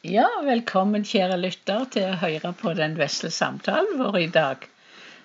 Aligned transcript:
Ja, 0.00 0.24
velkommen 0.40 1.02
kjære 1.04 1.36
lytter 1.36 1.82
til 1.92 2.06
å 2.08 2.18
høre 2.22 2.54
på 2.56 2.70
den 2.72 2.94
vesle 2.96 3.28
samtalen 3.28 3.98
vår 3.98 4.14
i 4.16 4.28
dag. 4.32 4.62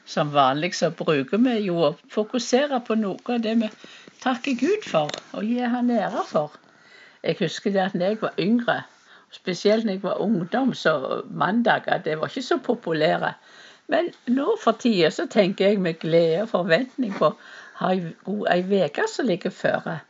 Som 0.03 0.33
vanlig 0.33 0.73
så 0.75 0.89
bruker 0.91 1.39
vi 1.39 1.53
jo 1.63 1.77
å 1.79 1.91
fokusere 2.11 2.81
på 2.83 2.97
noe 2.99 3.37
av 3.37 3.45
det 3.45 3.53
vi 3.61 3.69
takker 4.19 4.57
Gud 4.59 4.83
for 4.83 5.13
og 5.31 5.45
gir 5.47 5.71
Han 5.71 5.93
ære 5.95 6.25
for. 6.27 6.57
Jeg 7.23 7.37
husker 7.39 7.71
det 7.71 7.85
at 7.85 7.95
når 7.95 8.11
jeg 8.11 8.19
var 8.25 8.41
yngre, 8.47 8.75
spesielt 9.31 9.87
når 9.87 9.95
jeg 9.95 10.01
var 10.03 10.19
ungdom, 10.25 10.73
så 10.73 11.23
mandager 11.31 12.03
det 12.03 12.17
var 12.19 12.27
ikke 12.27 12.43
så 12.43 12.57
populære. 12.65 13.31
Men 13.87 14.11
nå 14.27 14.57
for 14.59 14.75
tida 14.75 15.07
så 15.07 15.29
tenker 15.31 15.69
jeg 15.69 15.79
med 15.79 16.01
glede 16.03 16.41
og 16.41 16.51
forventning 16.51 17.15
på 17.15 17.31
ei 17.79 18.11
uke 18.27 19.07
som 19.07 19.31
ligger 19.31 19.55
føre. 19.55 20.01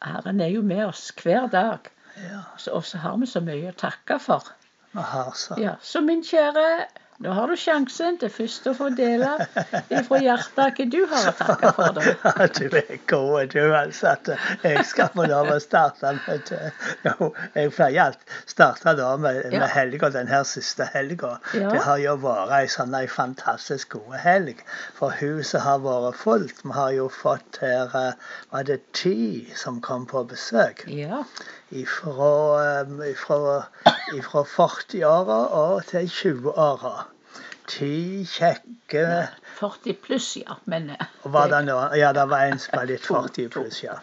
Herren 0.00 0.40
er 0.40 0.54
jo 0.56 0.64
med 0.64 0.86
oss 0.86 1.10
hver 1.20 1.52
dag. 1.52 1.92
Ja, 2.16 2.42
Og 2.72 2.84
så 2.84 2.98
har 2.98 3.16
vi 3.20 3.26
så 3.28 3.40
mye 3.44 3.70
å 3.72 3.76
takke 3.76 4.18
for. 4.22 4.48
Aha, 4.96 5.24
så. 5.36 5.58
Ja, 5.60 5.74
Så 5.82 6.00
min 6.00 6.22
kjære, 6.24 6.86
nå 7.24 7.32
har 7.32 7.48
du 7.48 7.56
sjansen 7.56 8.18
til 8.20 8.30
først 8.32 8.66
å 8.70 8.74
få 8.76 8.88
dele 8.96 9.30
fra 10.06 10.18
hjertet 10.20 10.80
hva 10.80 10.86
du 10.92 10.98
har 11.10 11.28
å 11.30 11.34
takke 11.38 11.70
for. 11.76 11.92
da. 11.96 12.46
Du 12.58 12.66
er 12.76 12.98
god, 13.08 13.52
du. 13.54 13.72
altså. 13.74 14.12
Jeg 14.62 14.84
skal 14.88 15.08
få 15.14 15.26
lov 15.30 15.50
å 15.54 15.58
starte 15.62 16.12
med. 16.18 16.52
Jo, 17.06 17.30
Jeg 17.54 17.72
pleier 17.76 18.02
alt 18.08 18.24
starte 18.46 18.96
da 18.98 19.14
med, 19.16 19.42
Ja. 19.52 19.60
med 19.62 19.68
helga, 19.72 20.10
den 20.14 20.28
her 20.28 20.44
siste 20.48 20.88
helga. 20.92 21.36
Ja. 21.54 21.70
Det 21.72 21.80
har 21.86 21.98
jo 22.02 22.16
vært 22.22 22.52
ei 22.60 22.66
sånn 22.72 22.94
ei 22.98 23.06
fantastisk 23.10 23.96
god 23.96 24.18
helg. 24.24 24.60
For 24.98 25.14
huset 25.20 25.60
har 25.64 25.80
vært 25.84 26.20
fullt. 26.20 26.62
Vi 26.64 26.72
har 26.76 26.92
jo 26.96 27.08
fått 27.12 27.60
her 27.62 27.90
eh, 27.94 28.12
Var 28.52 28.62
det 28.68 28.80
ti 28.96 29.46
som 29.56 29.80
kom 29.80 30.06
på 30.06 30.24
besøk? 30.28 30.84
Ja, 30.92 31.24
Ifra, 31.74 32.82
um, 32.86 33.00
ifra, 34.14 34.18
ifra 34.18 34.42
40-åra 34.44 35.38
og 35.58 35.84
til 35.86 36.08
20 36.08 36.52
ara. 36.56 37.06
Ti 37.66 38.24
kjekke 38.30 39.06
40 39.58 39.96
pluss, 40.02 40.36
ja. 40.36 40.56
Men 40.64 40.90
eh, 40.90 41.06
var 41.24 41.48
det 41.50 41.64
noe? 41.66 41.88
Ja, 41.98 42.12
det 42.12 42.28
var 42.30 42.46
en 42.46 42.58
som 42.62 42.78
var 42.78 42.86
litt 42.86 43.06
40 43.06 43.48
pluss, 43.50 43.82
ja. 43.82 43.98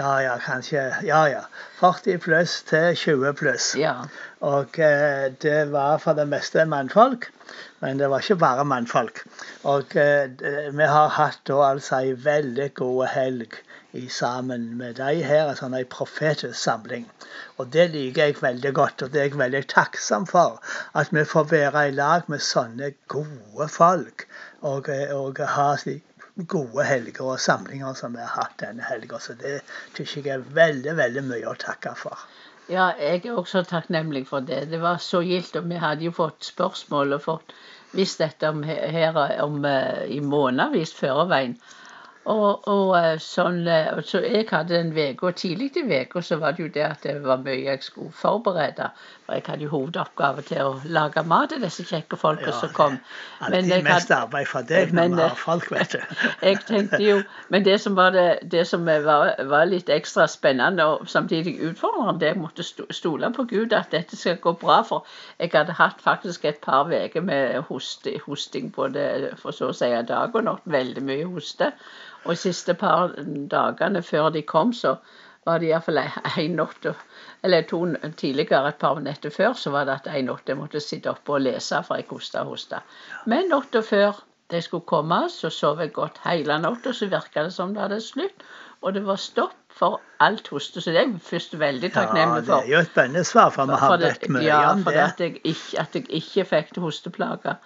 Ja, 0.00 0.22
ja, 0.22 0.38
kanskje. 0.38 0.96
Ja, 1.04 1.28
ja. 1.28 1.40
40 1.80 2.18
pluss 2.24 2.62
til 2.62 2.94
20 2.96 3.32
pluss. 3.36 3.74
Ja. 3.76 3.94
Og 4.40 4.78
eh, 4.80 5.26
det 5.42 5.72
var 5.74 5.98
for 6.00 6.16
det 6.16 6.24
meste 6.30 6.64
mannfolk. 6.64 7.26
Men 7.84 8.00
det 8.00 8.08
var 8.08 8.24
ikke 8.24 8.38
bare 8.40 8.64
mannfolk. 8.64 9.20
Og 9.68 9.96
eh, 10.00 10.30
vi 10.72 10.88
har 10.88 11.12
hatt 11.18 11.42
da 11.50 11.58
altså 11.66 12.00
ei 12.00 12.14
veldig 12.16 12.70
god 12.80 13.10
helg 13.12 13.58
i 13.92 14.06
sammen 14.08 14.70
med 14.78 14.96
de 15.02 15.20
her. 15.20 15.50
En 15.50 15.60
sånn 15.60 15.76
ei 15.76 15.84
profetisk 15.84 16.56
samling. 16.56 17.04
Og 17.60 17.68
det 17.76 17.90
liker 17.92 18.30
jeg 18.30 18.40
veldig 18.40 18.72
godt, 18.80 19.04
og 19.04 19.12
det 19.12 19.20
er 19.20 19.28
jeg 19.28 19.40
veldig 19.42 19.66
takksom 19.68 20.24
for. 20.32 20.62
At 20.96 21.12
vi 21.12 21.28
får 21.28 21.50
være 21.52 21.88
i 21.90 21.96
lag 21.98 22.24
med 22.32 22.40
sånne 22.40 22.94
gode 23.12 23.68
folk. 23.68 24.30
Og, 24.64 24.88
eh, 24.88 25.12
og 25.12 25.44
ha 25.58 25.74
slik 25.76 26.06
gode 26.46 26.84
helger 26.84 27.32
og 27.32 27.40
samlinger 27.40 27.96
som 27.98 28.14
vi 28.16 28.22
har 28.22 28.32
hatt 28.34 28.58
denne 28.62 28.84
helga. 28.86 29.18
Så 29.18 29.34
det 29.40 29.60
syns 29.96 30.16
jeg 30.16 30.28
er 30.34 30.46
veldig, 30.56 30.96
veldig 31.00 31.24
mye 31.28 31.50
å 31.50 31.58
takke 31.58 31.94
for. 31.98 32.26
ja, 32.70 32.92
jeg 33.00 33.24
er 33.26 33.36
også 33.38 33.64
takknemlig 33.66 34.26
for 34.28 34.46
det. 34.46 34.68
Det 34.70 34.80
var 34.80 35.02
så 35.02 35.22
gildt, 35.26 35.56
og 35.56 35.68
vi 35.68 35.80
hadde 35.82 36.06
jo 36.06 36.14
fått 36.14 36.46
spørsmål 36.52 37.16
og 37.16 37.22
fått 37.26 37.54
visst 37.98 38.22
dette 38.22 38.48
om, 38.48 38.62
her 38.62 39.16
om, 39.42 39.64
eh, 39.64 40.06
i 40.06 40.20
månedsvis 40.20 40.94
før 40.94 41.24
veien. 41.30 41.56
Og, 42.28 42.68
og 42.68 43.20
sånn, 43.24 43.62
så 44.04 44.20
jeg 44.20 44.44
hadde 44.50 44.76
en 44.76 44.90
uke, 44.92 45.24
og 45.24 45.38
tidlig 45.40 45.70
i 45.80 46.02
uka 46.02 46.20
så 46.20 46.36
var 46.36 46.52
det 46.52 46.66
jo 46.66 46.72
det 46.74 46.82
at 46.84 47.06
det 47.06 47.14
var 47.24 47.40
mye 47.40 47.62
jeg 47.64 47.80
skulle 47.80 48.12
forberede. 48.12 48.90
For 49.24 49.38
jeg 49.38 49.44
hadde 49.46 49.64
jo 49.64 49.70
hovedoppgave 49.72 50.44
til 50.44 50.60
å 50.60 50.74
lage 50.84 51.22
mat 51.24 51.48
til 51.54 51.62
disse 51.64 51.86
kjekke 51.88 52.18
folka 52.20 52.52
som 52.52 52.74
kom. 52.76 52.98
Alltid 53.46 53.86
mest 53.86 54.12
arbeid 54.12 54.50
for 54.50 54.68
deg 54.68 54.92
når 54.92 55.14
vi 55.14 55.22
har 55.22 55.38
folk, 55.40 55.70
vet 55.72 55.96
du. 55.96 56.04
jeg 56.50 56.60
tenkte 56.68 57.00
jo, 57.00 57.22
Men 57.48 57.64
det 57.64 57.78
som 57.80 57.96
var, 57.96 58.12
det, 58.12 58.50
det 58.52 58.66
som 58.68 58.84
var, 58.84 59.32
var 59.48 59.64
litt 59.70 59.88
ekstra 59.88 60.28
spennende 60.28 60.84
og 60.84 61.08
samtidig 61.08 61.56
utfordrende, 61.70 62.18
det 62.20 62.34
jeg 62.34 62.40
måtte 62.42 62.66
stole 62.66 63.32
på 63.32 63.46
Gud 63.48 63.72
at 63.72 63.96
dette 63.96 64.18
skal 64.18 64.36
gå 64.44 64.52
bra. 64.60 64.82
For 64.84 65.08
jeg 65.40 65.54
hadde 65.54 65.78
hatt 65.80 66.04
faktisk 66.04 66.44
et 66.44 66.60
par 66.60 66.92
uker 66.92 67.24
med 67.24 67.62
hoste, 67.70 68.18
hosting 68.26 68.68
både 68.76 69.32
for 69.40 69.56
så 69.56 69.72
å 69.72 69.76
si 69.76 69.88
dag 69.88 70.36
og 70.36 70.44
natt. 70.44 70.68
Veldig 70.68 71.02
mye 71.06 71.32
hoste. 71.32 71.72
Og 72.24 72.34
de 72.34 72.40
siste 72.40 72.74
par 72.74 73.14
dagene 73.50 74.02
før 74.02 74.30
de 74.34 74.42
kom, 74.42 74.72
så 74.76 74.96
var 75.48 75.60
det 75.60 75.70
iallfall 75.70 76.02
én 76.36 76.56
natt 76.58 76.88
Eller 77.42 77.62
to 77.62 77.86
tidligere, 78.16 78.68
et 78.68 78.78
par 78.78 79.00
netter 79.00 79.30
før, 79.30 79.52
så 79.52 79.70
var 79.70 79.84
det 79.88 80.00
at 80.00 80.10
en 80.14 80.26
natt 80.28 80.48
jeg 80.48 80.56
måtte 80.56 80.80
sitte 80.80 81.10
oppe 81.10 81.38
og 81.38 81.40
lese, 81.46 81.82
for 81.86 81.96
jeg 81.96 82.10
hosta 82.10 82.42
og 82.44 82.56
hosta. 82.56 82.82
Men 83.26 83.48
natta 83.48 83.80
før 83.82 84.20
de 84.50 84.60
skulle 84.62 84.84
komme, 84.84 85.28
så 85.30 85.50
sov 85.50 85.80
jeg 85.80 85.92
godt 85.92 86.20
hele 86.24 86.58
natta, 86.60 86.92
så 86.92 87.08
virka 87.08 87.46
det 87.46 87.54
som 87.54 87.72
det 87.74 87.82
hadde 87.86 88.00
slutt. 88.04 88.44
Og 88.82 88.94
det 88.94 89.04
var 89.06 89.16
stopp 89.20 89.56
for 89.76 90.00
alt 90.20 90.48
hoste. 90.48 90.80
Så 90.80 90.90
det 90.90 91.00
er 91.00 91.06
jeg 91.06 91.20
først 91.24 91.58
veldig 91.58 91.92
takknemlig 91.92 92.44
for. 92.46 92.52
Ja, 92.52 92.60
det 92.60 92.68
er 92.68 92.76
jo 92.76 92.82
et 92.84 92.94
bønnesvar, 92.94 93.50
for 93.54 93.68
vi 93.70 93.80
har 93.80 93.96
bedt 94.00 94.28
mye 94.28 94.36
om 94.36 94.36
mye 94.36 94.48
ja, 94.48 94.74
for 94.84 94.96
det. 94.96 95.06
at 95.06 95.20
jeg 95.20 95.40
ikke, 95.44 95.80
at 95.80 95.96
jeg 95.96 96.06
ikke 96.20 96.44
fikk 96.52 96.80
hosteplager 96.84 97.56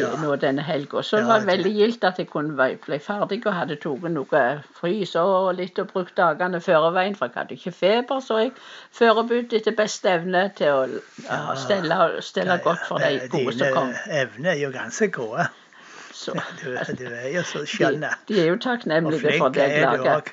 Ja. 0.00 0.10
nå 0.20 0.36
denne 0.40 0.62
helga. 0.62 1.02
Så 1.02 1.20
det 1.20 1.26
var 1.28 1.44
veldig 1.46 1.72
gildt 1.74 2.04
at 2.04 2.18
jeg 2.20 2.28
kunne 2.30 2.68
bli 2.84 2.98
ferdig 3.02 3.40
og 3.46 3.54
hadde 3.56 3.78
tatt 3.82 4.06
noe 4.12 4.44
frys 4.78 5.14
og 5.20 5.52
litt 5.58 5.78
og 5.82 5.90
brukt 5.92 6.16
dagene 6.18 6.60
før 6.60 6.90
veien, 6.96 7.16
for 7.18 7.30
jeg 7.30 7.40
hadde 7.40 7.58
ikke 7.58 7.74
feber, 7.76 8.22
så 8.24 8.40
jeg 8.44 8.54
forberedte 8.94 9.60
etter 9.60 9.76
beste 9.76 10.12
evne 10.12 10.46
til 10.58 10.72
å 10.72 10.82
ja, 11.26 11.42
stelle, 11.60 12.00
stelle 12.24 12.58
godt 12.64 12.86
for 12.88 13.02
de 13.02 13.16
Eh, 13.16 13.28
gode 13.32 13.54
som 13.56 13.72
kom. 13.74 13.92
Dine 13.94 14.22
evner 14.22 14.50
er 14.52 14.60
jo 14.60 14.72
ganske 14.74 15.08
gode. 15.14 15.48
Så, 16.12 16.32
Du, 16.62 16.72
du 16.98 17.06
er 17.06 17.28
jo 17.34 17.44
så 17.46 17.64
skjønn. 17.68 18.02
de, 18.02 18.10
de 18.28 18.42
er 18.42 18.50
jo 18.52 18.58
takknemlige 18.60 19.38
for 19.38 19.54
det 19.54 19.70
lager. 19.82 20.32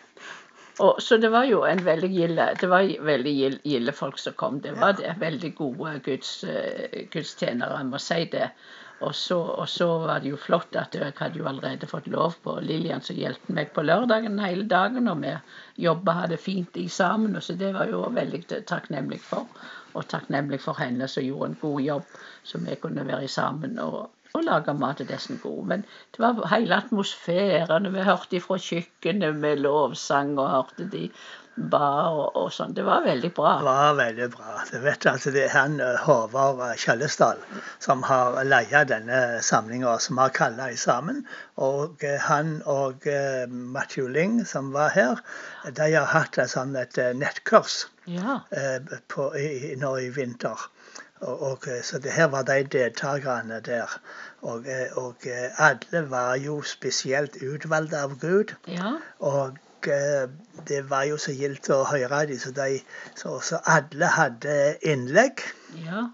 Og, 0.81 1.01
så 1.01 1.17
det 1.21 1.29
var 1.31 1.45
jo 1.45 1.61
en 1.69 1.85
veldig 1.85 2.09
gilde, 2.09 2.45
det 2.61 2.69
var 2.69 2.87
veldig 3.05 3.33
gilde 3.61 3.93
folk 3.93 4.17
som 4.17 4.33
kom. 4.33 4.61
Det 4.61 4.73
var 4.79 4.95
det. 4.97 5.13
Veldig 5.21 5.51
gode 5.55 5.99
guds, 6.05 6.43
eh, 6.43 7.03
gudstjenere, 7.13 7.77
jeg 7.77 7.89
må 7.91 8.01
si 8.01 8.23
det. 8.31 8.47
Og 9.03 9.15
så, 9.15 9.37
og 9.37 9.69
så 9.69 9.87
var 10.05 10.23
det 10.23 10.31
jo 10.31 10.39
flott 10.39 10.75
at 10.79 10.95
jeg 10.95 11.13
hadde 11.17 11.39
jo 11.41 11.47
allerede 11.49 11.89
fått 11.89 12.07
lov 12.11 12.37
på 12.45 12.55
Lillian 12.63 13.03
som 13.03 13.17
hjalp 13.19 13.49
meg 13.57 13.73
på 13.75 13.83
lørdagen 13.85 14.39
hele 14.39 14.65
dagen. 14.69 15.09
Og 15.11 15.21
vi 15.23 15.33
jobba 15.85 16.17
hadde 16.23 16.39
fint 16.41 16.77
i 16.79 16.87
sammen, 16.87 17.35
og 17.35 17.43
så 17.43 17.57
det 17.59 17.73
var 17.75 17.91
jo 17.91 18.05
veldig 18.15 18.43
takknemlig 18.69 19.19
for. 19.25 19.47
Og 19.93 20.07
takknemlig 20.09 20.61
for 20.63 20.79
henne 20.79 21.07
som 21.11 21.25
gjorde 21.25 21.51
en 21.51 21.61
god 21.61 21.81
jobb, 21.85 22.17
så 22.47 22.61
vi 22.63 22.79
kunne 22.81 23.05
være 23.05 23.27
sammen 23.29 23.77
og, 23.83 23.99
og 24.33 24.47
lage 24.47 24.73
mat 24.73 24.97
til 25.01 25.11
disse 25.11 25.37
gode. 25.43 25.67
Men 25.73 25.85
det 26.15 26.23
var 26.23 26.47
hele 26.55 26.79
atmosfæren. 26.79 27.91
Vi 27.93 28.07
hørte 28.07 28.41
fra 28.41 28.57
kjøkkenet 28.57 29.37
med 29.43 29.61
lovsang 29.67 30.37
og 30.39 30.49
hørte 30.49 30.89
de 30.95 31.09
ba 31.55 31.87
og, 32.09 32.35
og 32.39 32.49
sånn. 32.53 32.73
Det 32.73 32.83
var 32.85 33.03
veldig 33.05 33.29
bra. 33.37 33.53
Det 33.61 33.67
var 33.67 33.97
veldig 33.99 34.27
bra. 34.33 34.53
Du 34.71 34.77
vet 34.81 35.05
altså 35.09 35.33
Det 35.35 35.43
er 35.45 35.53
han 35.53 35.79
eh, 35.83 35.99
Håvard 36.01 36.61
eh, 36.65 36.75
Kjellesdal 36.81 37.41
som 37.83 38.03
har 38.07 38.39
leia 38.47 38.83
denne 38.89 39.19
samlinga, 39.45 39.97
som 40.01 40.17
har 40.21 40.33
kalla 40.33 40.71
i 40.73 40.77
sammen. 40.79 41.23
Og 41.61 42.03
eh, 42.03 42.17
han 42.25 42.55
og 42.65 43.05
uh, 43.05 43.45
Matthew 43.49 44.07
Ling, 44.09 44.39
som 44.49 44.71
var 44.73 44.93
her, 44.95 45.21
de 45.69 45.89
har 45.93 46.09
hatt 46.09 46.39
et 46.41 46.49
sånt 46.49 46.77
et 46.79 46.97
nettkurs 47.17 47.85
Ja. 48.09 48.39
uh, 48.51 48.97
på, 49.07 49.29
i, 49.37 49.75
nå 49.79 49.97
i 50.01 50.09
vinter. 50.09 50.69
Og, 51.23 51.43
og, 51.51 51.67
så 51.87 52.01
det 52.03 52.11
her 52.11 52.27
var 52.33 52.43
de 52.49 52.63
deltakerne 52.67 53.61
der. 53.63 53.91
Og, 54.41 54.65
og 54.99 55.23
alle 55.55 56.01
var 56.11 56.33
jo 56.35 56.57
spesielt 56.67 57.37
utvalgte 57.39 58.01
av 58.01 58.17
Gud. 58.19 58.51
ja. 58.67 58.97
Og 59.19 59.55
eh, 59.91 60.25
det 60.67 60.81
var 60.89 61.03
jo 61.09 61.17
så 61.21 61.31
gildt 61.35 61.69
å 61.73 61.83
høre 61.89 62.25
dem. 62.29 62.39
Så, 62.39 62.51
de, 62.55 62.81
så, 63.19 63.39
så 63.43 63.61
alle 63.65 64.09
hadde 64.17 64.57
innlegg 64.81 65.41
Ja. 65.85 66.05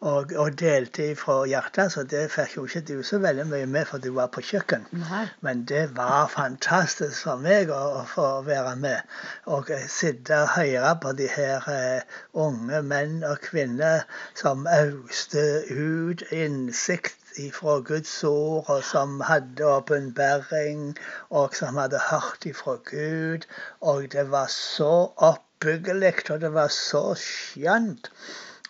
og, 0.00 0.32
og 0.40 0.54
delte 0.60 1.10
fra 1.20 1.42
hjertet. 1.50 1.92
Så 1.92 2.04
det 2.08 2.22
fikk 2.32 2.56
jo 2.56 2.64
ikke 2.68 2.82
du 2.88 3.02
så 3.04 3.18
veldig 3.20 3.46
mye 3.50 3.66
med, 3.68 3.86
for 3.90 3.98
du 4.00 4.10
var 4.16 4.30
på 4.32 4.44
kjøkken. 4.46 4.86
Nei. 5.02 5.26
Men 5.44 5.64
det 5.68 5.86
var 5.96 6.30
fantastisk 6.32 7.24
for 7.26 7.42
meg 7.42 7.72
å, 7.74 7.80
å 8.00 8.04
få 8.08 8.28
være 8.48 8.76
med. 8.80 9.14
Og 9.46 9.70
eh, 9.74 9.84
sitte 9.90 10.42
og 10.44 10.54
høre 10.56 10.94
på 11.02 11.12
de 11.20 11.28
her 11.34 11.68
uh, 11.68 12.18
unge 12.46 12.82
menn 12.82 13.20
og 13.28 13.40
kvinner 13.50 14.06
som 14.38 14.64
auste 14.70 15.46
ut 15.70 16.24
innsikt 16.32 17.19
ifra 17.36 17.78
Guds 17.80 18.24
ord, 18.24 18.64
og 18.68 18.84
som 18.84 19.20
hadde 19.20 19.66
åpenbaring, 19.66 20.96
og 21.30 21.54
som 21.54 21.76
hadde 21.76 22.00
hørt 22.10 22.46
ifra 22.46 22.76
Gud. 22.90 23.46
Og 23.80 24.12
det 24.12 24.30
var 24.30 24.46
så 24.46 25.10
oppbyggelig, 25.16 26.30
og 26.30 26.40
det 26.40 26.52
var 26.54 26.68
så 26.68 27.14
skjønt. 27.14 28.10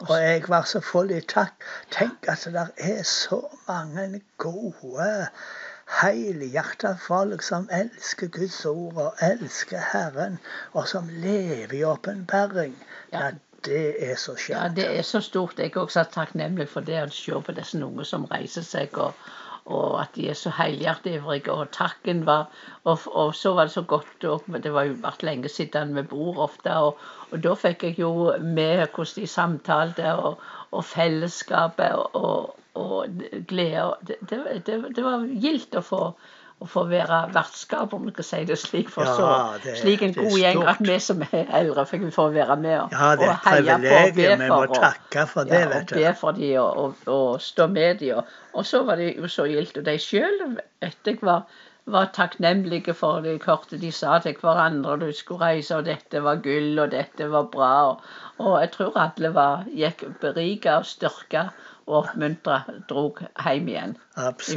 Og 0.01 0.17
jeg 0.23 0.45
var 0.49 0.65
så 0.65 0.81
full 0.81 1.11
i 1.13 1.21
takk. 1.21 1.65
Tenk 1.93 2.29
at 2.29 2.47
det 2.53 2.69
er 2.77 3.03
så 3.03 3.41
mange 3.69 4.23
gode 4.39 5.11
helhjerta 6.01 6.95
folk 7.07 7.43
som 7.43 7.69
elsker 7.73 8.31
Guds 8.33 8.65
ord 8.65 8.97
og 8.97 9.23
elsker 9.27 9.83
Herren, 9.93 10.39
og 10.73 10.89
som 10.89 11.09
lever 11.09 11.75
i 11.75 11.85
åpenbaring. 11.85 12.77
Ja. 13.13 13.31
Det 13.65 14.11
er 14.11 14.17
så 14.17 14.37
Ja, 14.49 14.69
det 14.69 14.87
er 14.99 15.03
så 15.03 15.21
stort. 15.21 15.59
Jeg 15.59 15.73
er 15.77 15.81
også 15.81 16.05
takknemlig 16.13 16.69
for 16.69 16.81
det 16.81 17.03
å 17.03 17.11
se 17.13 17.41
på 17.45 17.55
disse 17.57 17.81
unge 17.85 18.07
som 18.09 18.25
reiser 18.31 18.65
seg, 18.65 18.97
og, 18.99 19.19
og 19.67 19.99
at 20.01 20.15
de 20.17 20.29
er 20.33 20.39
så 20.39 20.53
helhjerteivrige. 20.57 21.53
Og 21.53 21.71
takken 21.77 22.25
var 22.27 22.49
og, 22.85 23.05
og 23.07 23.35
så 23.37 23.53
var 23.55 23.69
det 23.69 23.75
så 23.77 23.83
godt 23.83 24.25
og 24.25 24.49
Det 24.65 24.73
var 24.73 24.89
jo 24.89 24.97
vært 25.03 25.27
lenge 25.27 25.49
siden 25.53 25.95
vi 25.97 26.07
bor 26.15 26.41
ofte, 26.47 26.73
og, 26.73 27.05
og 27.31 27.45
da 27.45 27.55
fikk 27.55 27.85
jeg 27.85 28.01
jo 28.01 28.33
med 28.41 28.87
hvordan 28.87 29.15
de 29.21 29.27
samtalte, 29.27 30.15
og, 30.15 30.41
og 30.71 30.85
fellesskapet 30.85 31.93
og, 31.93 32.17
og, 32.17 32.57
og 32.75 33.25
glede. 33.49 33.95
Det, 34.07 34.17
det, 34.31 34.45
det, 34.67 34.83
det 34.97 35.05
var 35.05 35.29
gildt 35.45 35.77
å 35.77 35.85
få 35.85 36.05
å 36.61 36.67
få 36.69 36.83
være 36.91 37.19
vertskap, 37.33 37.95
om 37.97 38.03
vi 38.05 38.13
kan 38.17 38.27
si 38.27 38.43
det 38.49 38.59
slik. 38.61 38.91
For 38.93 39.09
så, 39.09 39.29
slik 39.81 40.03
en 40.05 40.13
god 40.17 40.37
gjeng 40.37 40.61
at 40.69 40.83
vi 40.85 40.99
som 41.01 41.23
er 41.25 41.49
eldre, 41.57 41.87
fikk 41.89 42.05
vi 42.05 42.13
få 42.13 42.27
være 42.35 42.57
med 42.61 42.77
og, 42.83 42.93
Ja, 42.93 43.15
det 43.17 43.31
er 43.31 43.39
og 43.39 43.71
et 43.77 43.87
privilegium. 43.87 44.45
Vi 44.45 44.51
må 44.53 44.61
takke 44.75 45.25
for 45.31 45.49
det, 45.49 45.57
ja, 45.57 45.71
og 45.71 45.75
vet 45.75 45.89
du. 45.89 45.97
be 45.97 46.13
for 46.21 46.37
dem 46.37 46.53
og, 46.61 46.85
og, 46.85 47.09
og 47.15 47.41
stå 47.45 47.67
med 47.73 48.05
dem. 48.05 48.21
Og, 48.21 48.37
og 48.53 48.69
så 48.69 48.85
var 48.85 49.01
det 49.01 49.15
jo 49.17 49.33
så 49.33 49.49
gildt. 49.49 49.81
Og 49.81 49.89
de 49.89 49.97
sjøl 50.05 50.39
vet 50.51 51.13
jeg 51.13 51.25
var, 51.25 51.49
var 51.91 52.13
takknemlige 52.15 52.95
for 52.95 53.25
det. 53.25 53.39
kortet 53.41 53.81
de 53.81 53.93
sa 53.93 54.19
til 54.21 54.37
hverandre 54.43 54.99
de 55.01 55.13
skulle 55.17 55.41
reise, 55.41 55.81
og 55.81 55.89
dette 55.89 56.21
var 56.23 56.45
gull, 56.45 56.77
og 56.79 56.93
dette 56.93 57.31
var 57.33 57.49
bra. 57.53 57.73
Og, 58.37 58.55
jeg 58.61 58.75
tror 58.77 59.01
alle 59.01 59.33
var, 59.35 59.65
gikk 59.73 60.05
berika 60.21 60.83
og 60.83 60.89
styrka 60.93 61.49
oppmuntra, 61.99 62.61
drog 62.89 63.19
hjem 63.45 63.69
igjen 63.69 63.95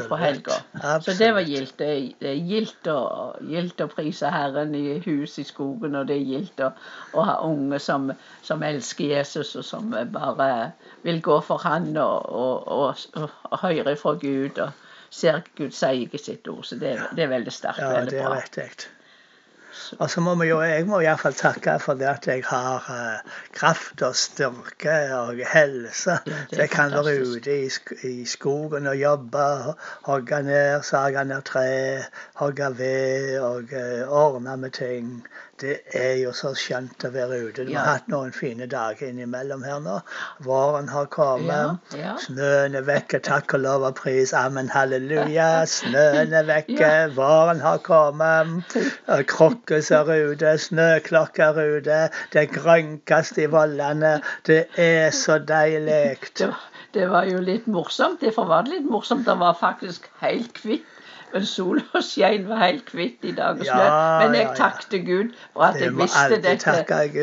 fra 0.07 0.17
helga. 0.21 0.57
Så 1.01 1.15
det 1.17 1.29
var 1.35 1.41
gildt. 1.47 1.77
Det 1.79 1.87
er- 1.89 2.27
er 2.33 2.39
gildt 2.49 2.87
å, 2.91 2.97
prise 3.91 4.29
Herren 4.31 4.75
i 4.75 4.99
hus 5.05 5.37
i 5.39 5.43
skogen, 5.47 5.95
og 5.95 6.07
det 6.07 6.17
er 6.19 6.25
gildt 6.33 6.59
å, 6.65 6.71
å 7.13 7.25
ha 7.27 7.37
unge 7.47 7.79
som, 7.79 8.11
som 8.41 8.63
elsker 8.63 9.05
Jesus, 9.17 9.55
og 9.55 9.65
som 9.65 9.89
bare 10.11 10.71
vil 11.03 11.21
gå 11.21 11.41
for 11.41 11.57
Han 11.63 11.97
og, 11.97 12.29
og, 12.29 12.67
og, 12.67 13.29
og 13.51 13.59
høre 13.65 13.95
fra 13.95 14.13
Gud 14.21 14.59
og 14.59 14.71
ser 15.13 15.41
Gud 15.55 15.71
sier 15.77 16.07
ikke 16.07 16.17
sitt 16.21 16.47
ord. 16.47 16.63
Så 16.65 16.75
det, 16.81 16.95
det 17.15 17.23
er 17.27 17.33
veldig 17.35 17.51
sterkt. 17.53 17.79
Ja, 17.79 17.91
veldig 17.99 18.11
det 18.11 18.23
bra. 18.25 18.33
vet 18.39 18.57
jeg. 18.57 18.87
Og 19.99 20.09
så 20.09 20.21
må 20.21 20.35
vi 20.35 20.47
jo, 20.47 20.61
Jeg 20.61 20.85
må 20.87 20.99
iallfall 21.03 21.35
takke 21.37 21.77
for 21.79 21.99
det 21.99 22.07
at 22.09 22.27
jeg 22.27 22.43
har 22.47 22.87
uh, 22.89 23.31
kraft 23.53 24.01
og 24.01 24.15
styrke 24.15 24.97
og 25.17 25.41
helse. 25.53 26.17
Så 26.51 26.59
jeg 26.59 26.69
kan 26.69 26.91
være 26.91 27.21
ute 27.21 27.57
i, 27.65 27.69
i 28.09 28.25
skogen 28.25 28.87
og 28.87 28.97
jobbe. 28.97 29.47
Hogge 30.09 30.43
ned, 30.43 30.83
sage 30.83 31.25
ned 31.25 31.41
tre, 31.41 32.03
hogge 32.41 32.69
ved 32.77 33.39
og 33.39 33.63
uh, 33.73 34.17
ordne 34.23 34.57
med 34.57 34.69
ting. 34.69 35.27
Det 35.63 35.77
er 35.95 36.17
jo 36.19 36.31
så 36.35 36.49
skjønt 36.59 37.05
å 37.07 37.11
være 37.13 37.37
ute. 37.47 37.63
Vi 37.69 37.71
Ja. 37.71 37.79
har 37.85 37.93
hatt 37.97 38.07
noen 38.11 38.33
fine 38.35 38.65
dager 38.67 39.07
innimellom 39.07 39.63
her 39.63 39.79
nå. 39.79 39.93
Våren 40.43 40.89
har 40.91 41.05
kommet. 41.13 41.79
Ja, 41.93 41.99
ja. 42.01 42.15
Snøen 42.19 42.75
er 42.75 42.83
vekke, 42.83 43.21
takk 43.23 43.53
og 43.55 43.61
lov 43.63 43.85
og 43.87 43.95
pris. 44.01 44.33
Amen, 44.35 44.67
halleluja. 44.73 45.47
Snøen 45.77 46.33
er 46.35 46.43
vekke, 46.49 46.91
våren 47.15 47.61
har 47.63 47.77
kommet. 47.85 48.75
Krokkes 49.31 49.91
er 49.95 50.11
ute, 50.33 50.51
snøklokker 50.67 51.57
er 51.63 51.77
ute. 51.79 52.01
Det 52.35 52.49
grønkes 52.57 53.31
i 53.39 53.45
vollene. 53.51 54.17
Det 54.45 54.65
er 54.77 55.11
så 55.15 55.39
deilig. 55.39 56.17
Det, 56.37 56.47
var- 56.49 56.69
det 56.93 57.07
var 57.09 57.25
jo 57.25 57.39
litt 57.41 57.65
morsomt. 57.67 58.19
Det 58.21 58.35
var 58.37 58.67
litt 58.67 58.85
morsomt. 58.85 59.23
Det 59.25 59.37
var 59.39 59.55
faktisk 59.59 60.09
helt 60.21 60.59
hvitt. 60.65 60.83
Men 61.33 61.45
sola 61.45 62.01
skein 62.09 62.43
var 62.49 62.59
helt 62.61 62.89
hvitt 62.93 63.25
i 63.25 63.31
dag 63.33 63.57
og 63.59 63.65
snø. 63.65 63.77
Ja, 63.81 64.19
men 64.21 64.35
jeg 64.37 64.49
ja, 64.57 64.69
ja. 64.93 64.97
Gud 65.05 65.31
for 65.53 65.63
at 65.63 65.73
Det 65.73 65.81
jeg 65.81 65.95
visste 65.97 66.37
dette. 66.43 66.73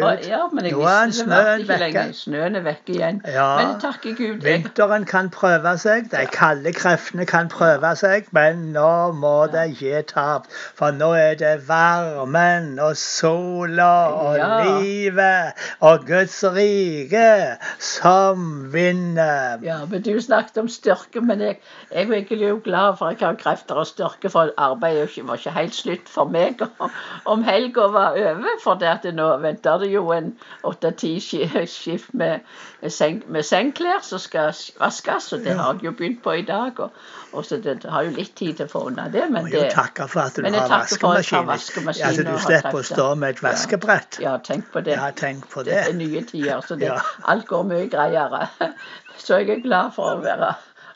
For, 0.01 0.25
ja, 0.27 0.41
men 0.53 0.65
jeg 0.67 0.73
Nå 0.73 0.87
er 0.91 1.13
snøen 1.15 1.63
vekke. 1.69 2.05
Snøen 2.19 2.59
er 2.59 2.65
vekke 2.67 2.95
igjen. 2.97 3.21
Men 3.25 3.77
takke 3.83 4.15
Gud. 4.19 4.43
Vinteren 4.43 5.07
kan 5.07 5.31
prøve 5.31 5.77
seg, 5.79 6.11
de 6.11 6.25
kalde 6.33 6.73
kreftene 6.75 7.27
kan 7.27 7.49
prøve 7.53 7.93
seg, 8.01 8.27
men 8.35 8.73
nå 8.75 9.13
må 9.15 9.35
det 9.53 9.69
gi 9.79 9.95
tap. 10.11 10.51
For 10.79 10.91
nå 10.97 11.13
er 11.19 11.39
det 11.39 11.55
varmen 11.69 12.79
og 12.83 12.97
sola 12.99 13.93
og 14.11 14.43
livet 14.67 15.55
og 15.87 16.07
Guds 16.09 16.41
rike 16.57 17.57
som 17.79 18.73
vinner. 18.75 19.63
ja, 19.63 19.85
men 19.87 20.03
Du 20.03 20.21
snakket 20.21 20.59
om 20.59 20.69
styrke, 20.69 21.21
men 21.21 21.41
jeg, 21.41 21.61
jeg 21.93 22.03
er 22.03 22.11
virkelig 22.11 22.49
jo 22.49 22.61
glad 22.65 22.97
for 22.99 23.15
at 23.15 23.21
jeg 23.21 23.29
har 23.29 23.39
krefter 23.39 23.75
og 23.75 23.87
styrke, 23.87 24.00
for 24.31 24.51
arbeidet 24.57 25.19
var 25.29 25.37
ikke 25.37 25.51
helt 25.55 25.75
slutt 25.75 26.09
for 26.09 26.25
meg 26.33 26.61
om, 27.31 27.43
helga 27.45 27.87
var 27.93 28.17
over. 28.19 28.59
For 28.63 28.75
det 28.81 28.89
at 28.89 29.05
nå 29.15 29.27
venter 29.43 29.79
det 29.83 29.91
jo 29.93 30.11
en 30.13 30.33
åtte-ti 30.65 31.13
ski- 31.21 31.67
skift 31.67 32.15
med, 32.15 32.41
med, 32.83 33.23
med 33.29 33.43
sengklær 33.45 34.01
som 34.03 34.19
skal 34.19 34.53
vaskes, 34.81 35.33
og 35.33 35.45
det 35.45 35.57
har 35.59 35.75
jeg 35.75 35.85
jo 35.85 35.93
begynt 35.99 36.23
på 36.25 36.33
i 36.41 36.43
dag. 36.49 36.81
Og, 36.81 36.91
og 37.33 37.45
så 37.47 37.57
det 37.63 37.85
har 37.85 38.03
jo 38.09 38.11
litt 38.17 38.33
tid 38.39 38.57
til 38.59 38.67
å 38.67 38.73
få 38.73 38.85
unna 38.91 39.09
det, 39.13 39.27
men 39.31 39.45
må 39.47 39.53
jo 39.53 39.61
det 39.65 39.73
takke 39.77 40.09
for 40.11 40.25
at 40.27 40.37
du 40.41 40.43
jeg 40.49 40.55
har 40.57 40.69
takker 40.69 40.99
for 41.05 41.19
at 41.21 41.31
jeg 41.31 41.39
har 41.39 41.47
vaskemaskin. 41.47 41.51
vaskemaskin 41.51 42.07
Ja, 42.07 42.15
så 42.17 42.27
du 42.27 42.33
slipper 42.47 42.81
å 42.81 42.87
stå 42.89 43.09
med 43.21 43.37
et 43.37 43.43
Ja. 43.43 43.49
vaskebrett. 43.51 44.19
Ja, 44.25 44.37
tenk 44.39 44.71
på 44.73 44.81
det. 44.87 44.97
Ja, 44.99 45.11
tenk 45.15 45.47
på 45.53 45.63
Det 45.65 45.75
det. 45.77 45.85
er 45.89 45.93
nye 46.01 46.25
tider, 46.25 46.61
så 46.67 46.77
det, 46.81 46.89
Ja. 46.91 46.99
alt 47.31 47.47
går 47.47 47.63
mye 47.71 47.87
greiere. 47.93 48.49
Så 49.21 49.37
jeg 49.37 49.51
er 49.53 49.59
glad 49.61 49.91
for 49.93 50.15
å 50.15 50.21
være 50.25 50.55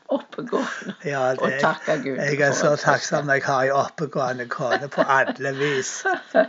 oppegående 0.09 0.95
Ja, 1.13 1.31
og 1.33 1.53
takke 1.61 1.97
Gud. 2.05 2.17
jeg 2.19 2.41
er 2.41 2.53
så 2.53 2.75
takksom 2.77 3.31
jeg 3.31 3.43
har 3.47 3.63
ei 3.65 3.71
oppegående 3.71 4.47
kone 4.49 4.89
på 4.89 5.03
alle 5.09 5.55
vis. 5.59 6.05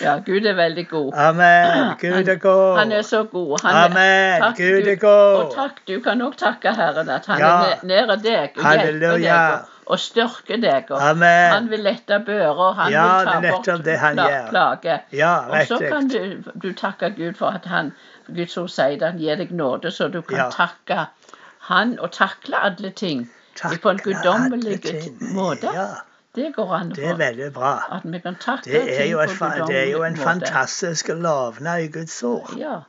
Ja, 0.00 0.12
Gud 0.26 0.44
er 0.46 0.54
veldig 0.54 0.84
god. 0.88 1.08
Amen. 1.18 1.88
Gud 2.00 2.28
er 2.30 2.36
god. 2.38 2.78
Han 2.78 2.92
er 2.92 3.02
så 3.02 3.24
god. 3.24 3.58
Han 3.64 3.74
Amen. 3.90 4.40
takk, 4.40 4.56
Gud 4.60 4.86
er 4.92 4.94
god. 5.02 5.40
Og 5.42 5.54
takk, 5.56 5.80
du 5.88 5.96
kan 6.04 6.22
òg 6.22 6.36
takke 6.38 6.70
Herren 6.78 7.08
at 7.10 7.26
han 7.26 7.38
Ja. 7.42 7.48
er 7.64 7.74
næ- 7.82 7.88
nære 7.90 8.16
deg 8.22 8.50
og 8.56 8.62
hjelper 8.62 9.18
deg 9.18 9.58
og, 9.86 9.98
styrker 9.98 10.60
deg. 10.62 10.90
Og 10.90 11.02
Amen. 11.10 11.50
han 11.52 11.68
vil 11.70 11.80
lette 11.82 12.20
bører, 12.26 12.72
han 12.78 12.92
Ja, 12.92 13.18
vil 13.18 13.26
ta 13.26 13.50
bort 13.50 13.84
det 13.84 13.98
han 13.98 14.16
pla- 14.18 14.48
plage. 14.50 15.00
Ja, 15.12 15.34
Og 15.50 15.66
så 15.66 15.78
kan 15.88 16.08
du, 16.08 16.42
du 16.62 16.72
takke 16.72 17.10
Gud 17.16 17.34
for 17.34 17.46
at 17.50 17.64
han 17.64 17.92
Gud 18.28 18.46
så 18.46 18.66
sier 18.68 19.04
han 19.06 19.18
gir 19.18 19.36
deg 19.36 19.50
nåde, 19.50 19.90
så 19.90 20.08
du 20.08 20.20
kan 20.22 20.36
Ja. 20.38 20.48
takke 20.50 21.06
han 21.68 21.98
å 21.98 22.06
takle 22.12 22.56
alle 22.68 22.90
ting 22.90 23.24
takle 23.56 23.78
på 23.82 23.90
en 23.90 23.98
guddommelig 24.04 24.80
måte. 25.34 25.70
Ja, 25.74 25.86
Det 26.36 26.50
går 26.56 26.72
an 26.76 26.90
det 26.92 27.04
er 27.08 27.14
veldig 27.16 27.52
bra. 27.52 27.70
at 27.90 28.02
vi 28.04 28.18
kan 28.20 28.34
takle 28.40 28.72
Det 28.72 28.82
er 28.92 28.98
ting 29.02 29.10
jo, 29.12 29.18
på 29.38 29.44
en 29.44 29.66
det 29.68 29.76
er 29.82 29.90
jo 29.90 30.02
en 30.02 30.12
måte. 30.16 30.22
fantastisk 30.24 31.08
lovnad 31.08 31.80
i 31.80 31.86
Guds 31.88 32.22
ord. 32.22 32.50
Ja. 32.58 32.80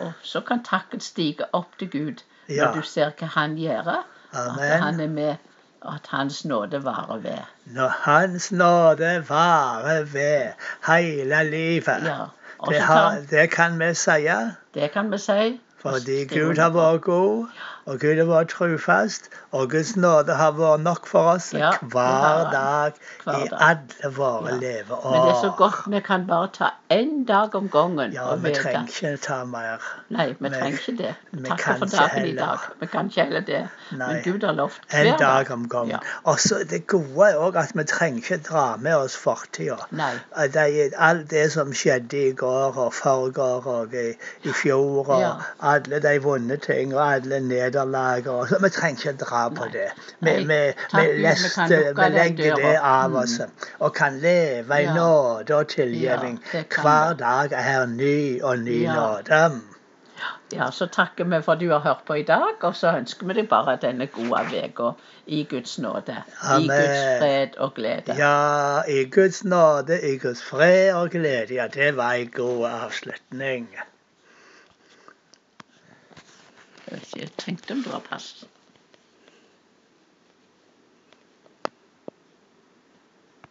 Og 0.00 0.12
så 0.22 0.40
kan 0.40 0.62
takken 0.64 1.00
stige 1.00 1.44
opp 1.52 1.78
til 1.78 1.88
Gud 1.90 2.22
når 2.48 2.54
Ja. 2.56 2.72
du 2.74 2.82
ser 2.82 3.10
hva 3.18 3.26
han 3.26 3.56
gjør. 3.56 4.04
At 4.32 4.80
han 4.80 5.00
er 5.00 5.08
med, 5.08 5.36
og 5.82 5.94
at 5.94 6.06
hans 6.08 6.44
nåde 6.44 6.80
varer 6.84 7.18
ved. 7.22 7.38
Når 7.66 7.88
Hans 7.88 8.52
nåde 8.52 9.24
varer 9.28 10.04
ved 10.04 10.52
hele 10.86 11.44
livet. 11.50 12.02
Ja. 12.06 12.24
Det, 12.68 12.80
har, 12.80 13.16
det 13.30 13.50
kan 13.50 13.78
vi 13.78 13.94
si. 13.94 14.28
det 14.74 14.90
kan 14.92 15.10
vi 15.12 15.18
si. 15.18 15.60
Fordi 15.82 16.24
Gud 16.30 16.56
har 16.58 16.70
vært 16.70 17.00
god, 17.02 17.46
og 17.86 17.98
Gud 18.00 18.16
har 18.20 18.28
vært 18.30 18.48
trufast, 18.52 19.24
og 19.52 19.70
Guds 19.70 19.96
nåde 19.96 20.34
har 20.38 20.52
vært 20.54 20.80
nok 20.84 21.06
for 21.10 21.32
oss 21.34 21.48
Ja, 21.52 21.72
hver 21.82 22.50
dag 22.52 22.92
Hver 23.24 23.42
i 23.42 23.48
alle 23.50 24.12
våre 24.16 24.52
Ja. 24.52 24.58
leveår. 24.60 25.10
Men 25.10 25.20
det 25.26 25.32
er 25.34 25.40
så 25.42 25.50
godt 25.58 25.80
vi 25.90 26.00
kan 26.00 26.26
bare 26.28 26.48
ta 26.54 26.68
én 26.90 27.24
dag 27.26 27.54
om 27.54 27.68
gangen. 27.68 28.12
Ja, 28.12 28.34
vi 28.36 28.48
vite- 28.48 28.62
trenger 28.62 28.86
ikke 28.86 29.16
ta 29.22 29.44
mer. 29.44 29.78
Nei, 30.10 30.26
vi 30.28 30.36
vi- 30.40 30.48
trenger 30.50 30.78
ikke 30.78 30.96
det. 30.98 31.14
vi 31.32 31.42
Takke 31.48 31.78
for 31.78 31.86
dagen 31.86 32.26
i 32.26 32.36
dag. 32.36 32.58
Vi 32.80 32.86
kan 32.86 33.06
ikke 33.10 33.24
heller 33.24 33.40
det. 33.40 33.68
Nei. 33.92 34.12
Men 34.12 34.22
Gud 34.24 34.42
har 34.46 34.52
lovt 34.52 34.80
En 34.92 35.06
hver 35.06 35.16
dag 35.18 35.50
om 35.50 35.68
gangen. 35.68 35.90
Ja. 35.90 35.98
Og 36.24 36.38
så 36.40 36.62
det 36.70 36.86
gode 36.86 37.30
er 37.30 37.34
òg 37.36 37.56
at 37.56 37.72
vi 37.74 37.84
trenger 37.84 38.16
ikke 38.22 38.42
dra 38.42 38.76
med 38.76 38.94
oss 38.94 39.16
fortida. 39.16 39.76
Alt 40.98 41.30
det 41.30 41.52
som 41.52 41.72
skjedde 41.72 42.28
i 42.28 42.32
går 42.32 42.76
og 42.78 42.92
forgår 42.94 43.66
og 43.66 43.94
i, 43.94 44.12
i 44.48 44.52
fjor, 44.52 45.08
og 45.08 45.20
Ja. 45.20 45.32
Alle 45.74 46.00
de 46.04 46.14
vonde 46.22 46.56
ting 46.56 46.94
og 46.96 47.02
alle 47.06 47.40
nederlag 47.40 48.28
og 48.28 48.48
så 48.48 48.58
Vi 48.62 48.70
trenger 48.70 49.12
ikke 49.12 49.24
dra 49.24 49.42
på 49.48 49.68
det. 49.72 49.88
Vi, 50.20 50.36
vi, 50.50 50.60
vi, 50.94 51.04
leste, 51.26 51.82
vi 51.96 52.08
legger 52.16 52.56
det 52.62 52.76
av 52.92 53.14
oss 53.24 53.38
og 53.78 53.94
kan 53.94 54.18
leve 54.22 54.82
i 54.82 54.86
nåde 54.86 55.54
og 55.56 55.68
tilgivning. 55.68 56.40
Hver 56.52 57.14
dag 57.18 57.52
er 57.52 57.86
ny 57.86 58.40
og 58.42 58.58
ny 58.58 58.82
Ja. 58.82 58.94
nåde. 58.94 59.60
Ja, 60.52 60.70
så 60.70 60.86
takker 60.86 61.24
vi 61.24 61.42
for 61.42 61.52
at 61.52 61.60
du 61.60 61.70
har 61.70 61.78
hørt 61.80 62.02
på 62.06 62.14
i 62.14 62.22
dag, 62.22 62.60
og 62.60 62.76
så 62.76 62.92
ønsker 62.96 63.26
vi 63.26 63.34
deg 63.34 63.48
bare 63.48 63.78
denne 63.82 64.06
gode 64.06 64.42
uka 64.64 64.90
i 65.26 65.44
Guds 65.50 65.78
nåde. 65.78 66.16
I 66.58 66.66
Guds 66.68 67.00
fred 67.20 67.56
og 67.56 67.74
glede. 67.74 68.16
Ja, 68.18 68.82
i 68.88 69.04
Guds 69.10 69.44
nåde, 69.44 70.00
i 70.12 70.18
Guds 70.18 70.42
fred 70.44 70.92
og 70.94 71.10
glede. 71.10 71.54
Ja, 71.54 71.66
det 71.74 71.96
var 71.96 72.12
en 72.12 72.30
god 72.30 72.68
avslutning. 72.68 73.68
Jeg 73.72 73.80
vet 73.80 73.80
ikke, 73.80 73.88
Jeg 77.16 77.30
tenkte 77.38 77.72
om 77.72 77.82
det 77.84 77.92
var 77.92 78.04
pass. 78.08 78.44